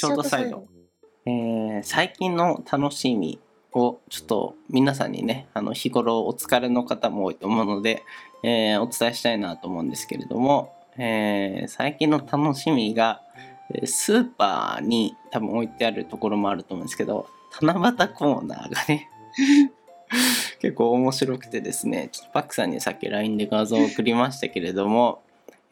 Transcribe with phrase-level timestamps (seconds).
[0.00, 0.66] ショートサイド。
[1.26, 3.38] えー最近の楽しみ
[3.72, 8.02] をちょっと皆さんにねあの日頃お疲れの方も多いと思うので、
[8.42, 13.20] えーお伝えしたいなと思うんですけれども、えー最近の楽しみが
[13.74, 17.28] えースーパーに多分置いてあるところもあると思うんですけど
[17.60, 19.10] 七夕コーナーがね
[20.60, 25.20] 結構面白くてですねちょっとパックさんにさっき LINE で画像を送りましたけれども、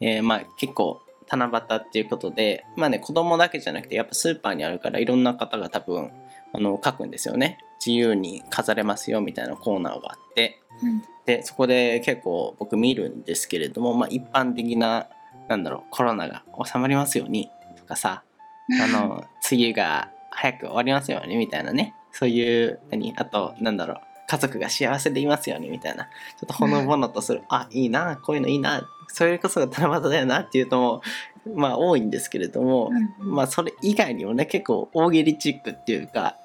[0.01, 1.01] えーまあ結構
[1.31, 6.11] 七夕っていうことでまあね子供だけじゃなくてやっぱスーパーにあるからいろんな方が多分
[6.53, 7.59] あの書くんですよね。
[7.85, 10.61] 自由に飾れますよみたいなコーナーがあって。
[10.83, 11.03] うん。
[11.27, 15.09] でそこで結構僕見るんですけれども、まあ、一般的な
[15.49, 18.25] なんだろうコロナが収まりますようにとかさ
[18.83, 21.95] あの梅雨が早く終わりますようにみたいなね。
[22.13, 23.13] そういう何？
[23.17, 26.05] あとなんだろう家族が幸せでいますようにみたいな。
[26.05, 26.11] ちょ
[26.45, 27.43] っとほのぼのとする。
[27.49, 28.17] あいいな。
[28.17, 28.87] こういうのいいな。
[29.09, 31.03] それこそが七夕だよなっていうとも
[31.57, 36.37] まあ多いんですけれども、うんまあそれ以外にもね結構大喜利チックっていうか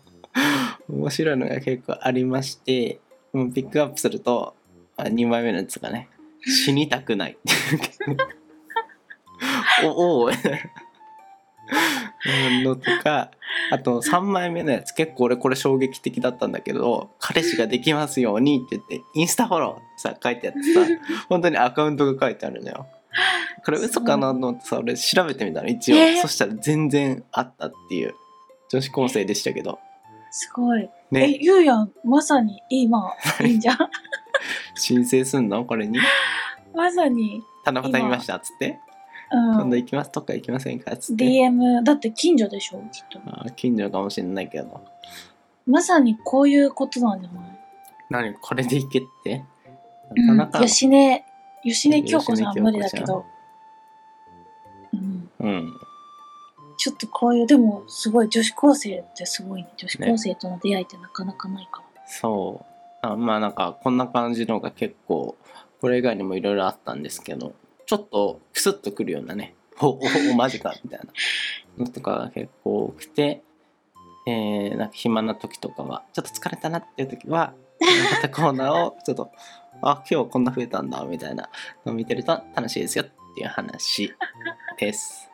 [0.88, 3.00] 面白いのが結構ありまして
[3.32, 4.54] もうピックアップすると
[4.98, 6.08] 2枚目のやつがね
[6.44, 7.38] 死にたくない
[9.84, 10.30] おお
[12.64, 13.30] のとか
[13.70, 20.80] あと3枚目のやつ結構俺これ衝撃的だったんだけど「彼氏ができますように」って言ってインスタフォローさ書いてあってさ
[21.28, 22.86] 本当にアカウントが書いてあるのよ。
[23.64, 26.20] これ嘘かなと思ってさ俺調べてみたの一応、えー。
[26.20, 28.14] そしたら全然あったっていう。
[28.70, 29.78] 女子高生でしたけど。
[30.30, 30.82] すごい。
[30.82, 33.78] え、ねゆうやん、まさに今、 いいんじゃん。
[34.74, 35.64] 申請すんの？
[35.64, 35.98] これに？
[36.74, 38.87] まさに、「七夕見ました」っつって「うん
[39.30, 39.76] 今度。
[39.76, 43.18] 行きますとか行きませんか?」っつって、DM、だって近所でしょきっと。
[43.26, 44.80] あー近所かもしれないけど
[45.66, 47.58] まさにこういうことなんじゃない？
[48.10, 48.34] 何？
[48.34, 49.44] これで行けって？
[50.16, 50.66] うなかなかん。
[50.66, 51.24] 吉根、
[51.62, 53.24] 吉根京子さんは無理だけど。
[54.94, 55.30] うん。
[55.40, 55.72] うん
[56.80, 59.68] ちょっとこういう、でもすごい女子高生ってすごいね。
[59.76, 62.02] 女子高生との出会いってなかなかないから。
[62.06, 62.64] そ
[63.02, 65.36] うあまあなんかこんな感じのが結構
[65.80, 67.52] これ以外にもいろいろあったんですけど
[67.88, 70.00] ちょっとクスッとくるようなね おお
[70.32, 71.06] おマジかみたいな
[71.78, 73.42] のとかが結構多くて
[74.26, 77.54] えー、なんか暇な時とかはちょっと疲れたなっていう時は
[78.12, 79.32] またコーナーをちょっと
[79.80, 81.48] あ今日こんな増えたんだみたいな
[81.86, 84.12] のを見てると楽しいですよっていう話
[84.76, 85.30] です。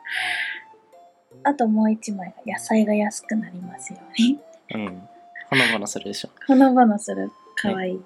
[1.43, 4.39] あともう一枚が野菜が安くなりますように。
[4.75, 5.09] うん。
[5.49, 6.29] ほのぼのするでしょ。
[6.47, 7.31] ほのぼのする。
[7.55, 8.01] かわいい。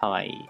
[0.00, 0.48] かわいい。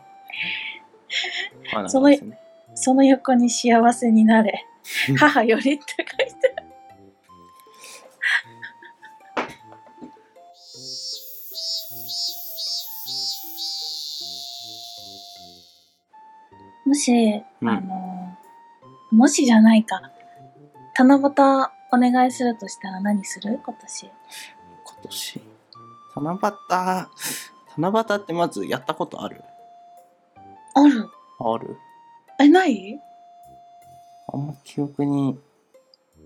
[1.71, 2.42] ほのね。
[2.83, 4.67] その横に幸せになれ。
[5.17, 6.07] 母よりって書い
[6.41, 6.67] てある。
[16.85, 18.37] もし、うんあの、
[19.13, 20.03] もしじゃないか。
[20.99, 21.21] 七夕
[21.93, 23.61] お願いするとしたら何する？
[23.65, 24.07] 今年。
[24.07, 24.13] 今
[25.05, 25.43] 年？
[26.17, 27.09] 七夕？
[27.79, 29.43] 七夕ってまずやったことある？
[30.75, 31.79] あるある
[32.43, 33.01] え、ない？
[34.33, 35.39] あんま記憶に。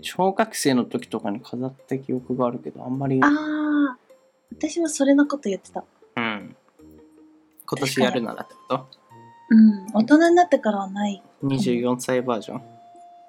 [0.02, 3.18] 小学生の時とかに飾った記憶があるけど、あんまり。
[3.22, 3.96] ああ、
[4.52, 5.84] 私もそれのこと言ってた。
[6.16, 6.56] うん。
[7.68, 8.86] 今年やるならってこ
[9.48, 11.22] うん、大人になってからはない。
[11.40, 12.62] と ?24 歳バージョン？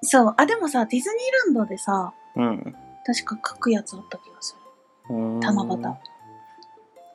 [0.02, 0.34] そう。
[0.38, 2.76] あ、でもさ、ディズニーランドでさ、うん。
[3.06, 4.56] 確か書くやつあった気がす
[5.10, 5.16] る。
[5.16, 5.96] うーん七夕。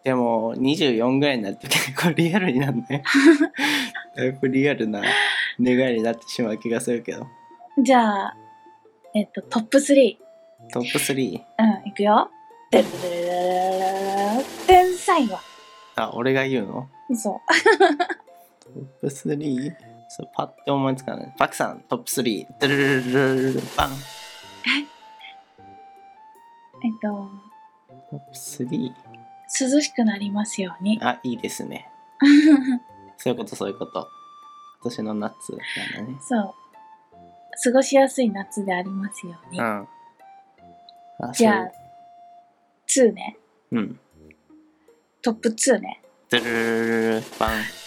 [0.05, 3.05] でも24ぐらいになると結構リアルになるね
[4.16, 5.00] だいぶリアルな
[5.60, 7.26] 願いになってしまう気がするけど
[7.78, 8.36] じゃあ、
[9.14, 10.16] えっと、トップ3。
[10.72, 12.30] トップ3うん、いくよ。
[12.70, 13.18] でるるるるる
[14.38, 15.38] るでん、最後。
[15.96, 17.40] あ俺が言うのそ
[18.64, 19.74] トップ 3?
[20.08, 23.94] そうパッて思いつかないパクさんトップ3ドゥルルルルルルルバンう。
[26.84, 27.30] えっと、
[28.10, 28.92] トップ 3?
[29.74, 30.98] 涼しくなりますように。
[31.02, 31.88] あいいですね
[33.16, 34.22] そういうことそういうこと今
[34.82, 36.54] 年の夏なんだねそう。
[37.65, 39.59] 過ごしやすい夏でありますように。
[39.59, 39.88] うん
[41.19, 41.73] あじゃあ、
[42.88, 43.37] 2ね。
[43.70, 44.00] そううん
[45.23, 46.02] トップ2ね。
[46.31, 47.23] ドゥルルルルン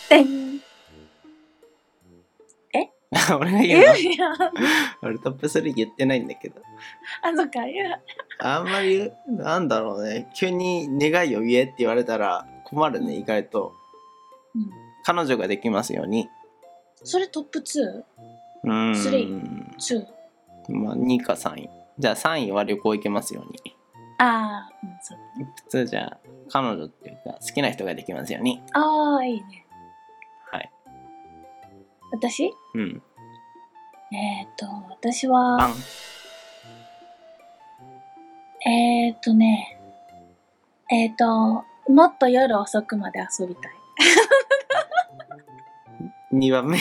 [0.10, 0.56] でん。
[3.40, 4.52] 俺がえ言うの
[5.02, 6.62] 俺トップ3言ってないんだけど
[7.22, 8.00] あ、そっか、いや。
[8.40, 13.74] あんまりなんだろうね急に願いを言えって言われたら困るね意外と
[14.54, 14.70] うん。
[15.04, 16.30] 彼女ができますように
[17.06, 18.04] それトップ 2?2?
[18.64, 20.00] うー？
[20.74, 21.70] んまあ2か3位
[22.00, 23.76] じゃあ3位は旅行行けますように
[24.18, 25.18] ああ、うん、そう。
[25.64, 26.18] 普通じゃあ
[26.50, 29.66] 彼女っていうか好きな人ができますようにああ、いいね。
[30.52, 30.72] はい
[32.12, 32.52] 私？
[32.74, 33.02] うん
[34.12, 35.72] えっ、と、私バはン、
[39.12, 39.80] っとね、
[40.92, 43.72] えっ、と、もっと夜遅くまで遊びたい。
[46.36, 46.78] 2番目。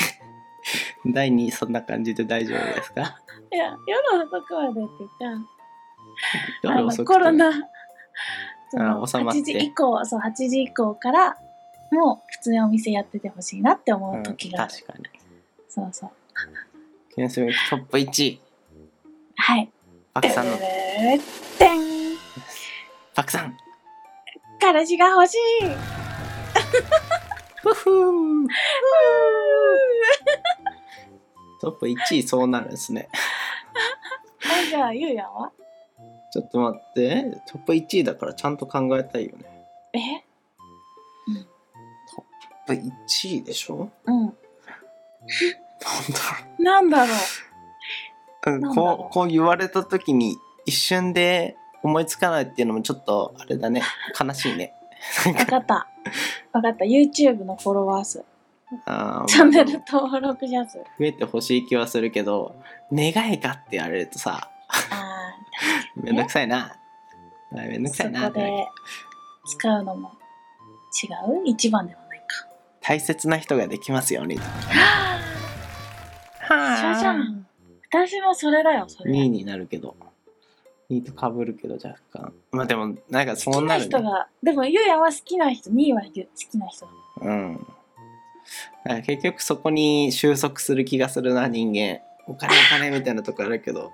[1.07, 3.21] 第2そんな感じで大丈夫ですか？
[3.53, 7.59] いや、夜遅くまでっていうか、あコロナ、収
[8.79, 9.41] まって。
[9.41, 11.37] 8時以降、そう、8時以降から、
[11.93, 14.73] もう普通にお店やっててほしいなって思ううん時がある。
[14.73, 15.05] 確かに。
[15.69, 16.11] そうそう。
[17.15, 18.41] 記念すべきトップ1位
[19.37, 19.71] はい。
[20.13, 20.53] パクさんの。
[20.55, 21.81] えーてん。
[23.15, 23.57] パクさん。
[24.61, 25.39] 彼氏が欲しい
[27.73, 28.49] ふふー。
[31.61, 33.09] トップ1位そうなるんですね。
[34.45, 35.51] あじゃあ、ゆうやんは？
[36.33, 39.45] ちょっと待ってトップ1位だからちゃんと考えたいよね。
[39.95, 39.99] え？
[42.15, 42.25] トッ
[42.67, 43.91] プ1位でしょ？
[44.05, 44.37] うん。
[46.59, 47.17] なんだろなんだろう。
[48.47, 48.97] ううんなんだろう。
[48.99, 53.83] こうこう言われた時に一瞬で思いつかないっていうのもちょっとあれだね。
[54.21, 54.75] 悲しいね。
[55.27, 55.89] わかった。
[56.55, 56.85] わかった。
[56.85, 58.25] YouTube のフォロワー数。
[58.87, 60.79] あーチャンネル登録者数。
[60.79, 62.57] 増えてほしい気はするけど
[62.93, 64.51] 願いかって言われるとさ
[64.91, 65.33] あ
[65.95, 66.75] めんどくさいな
[67.53, 68.67] めんどあ、くさそいなってこで
[69.47, 70.13] 使うのも
[71.03, 71.07] 違
[71.45, 71.47] う？
[71.47, 72.49] 一番ではないか。
[72.81, 74.49] 大切な人ができますようにとは
[76.49, 77.47] あ一緒じゃん。
[77.91, 79.13] 私もそれだよ、それ。
[79.13, 79.97] 2位になるけど
[80.91, 82.33] 2位とかぶるけど若干。
[82.51, 83.87] まあでもなんかそ好きなうなるね。
[83.89, 86.87] 人が、でもゆうやんは好きな人、2位はゆ好きな人。
[86.87, 86.93] だ。
[87.23, 87.55] うん。
[87.57, 92.01] だから結局そこに収束する気がするな人間。
[92.27, 93.91] お金お金みたいなとこあるけど。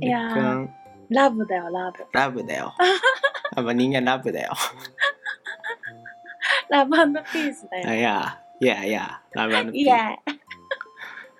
[0.00, 0.74] いやー若干。
[1.10, 2.06] ラブだよ、ラブ。
[2.12, 2.74] ラブだよ。
[3.56, 4.52] やっぱ人間ラブだよ。
[6.70, 6.96] ラブ
[7.32, 7.94] ピースだよ。
[7.94, 8.40] いや。
[8.60, 9.20] いやいや。
[9.32, 10.16] ラブピいや、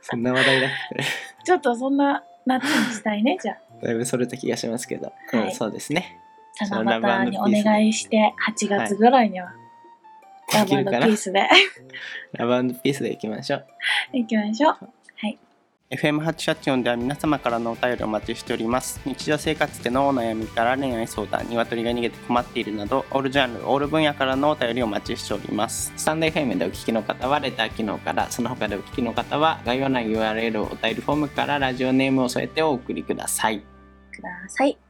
[0.03, 0.71] そんな話題だっ
[1.45, 3.59] ちょっとそんな夏にしたいね、じゃあ。
[3.85, 5.55] けだいぶそれた気がしますけど、うんはい。
[5.55, 6.19] そうですね。
[6.61, 9.31] 七夕にお願いして、8月ぐらい。
[9.31, 9.53] には、
[10.53, 11.49] ラブピースで。
[12.33, 13.67] ラブピースでいきましょう。
[14.13, 14.89] いきましょう。
[15.91, 19.01] FM884 では皆様からのお便りをお待ちしております。
[19.05, 25.93] 日常生活でのお悩みから恋愛相談鶏が逃げて困っているなどオールジャンルオール分野からのお便りをお待ちしております。
[25.97, 33.63] スタンド FM でお聞きの方はレター機能からその他でお聞きの方は概要欄 URL お便りフォームからラジオネームを添えてお送りください
[34.15, 34.84] ください。